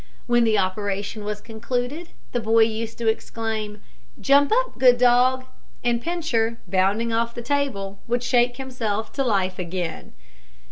When 0.25 0.45
the 0.45 0.57
operation 0.57 1.23
was 1.23 1.41
concluded, 1.41 2.09
the 2.31 2.39
boy 2.39 2.63
used 2.63 2.97
to 2.97 3.07
exclaim, 3.07 3.83
"Jump 4.19 4.51
up, 4.51 4.79
good 4.79 4.97
dog;" 4.97 5.45
and 5.83 6.01
Pincher, 6.01 6.57
bounding 6.67 7.13
off 7.13 7.35
the 7.35 7.43
table, 7.43 7.99
would 8.07 8.23
shake 8.23 8.57
himself 8.57 9.13
to 9.13 9.23
life 9.23 9.59
again. 9.59 10.13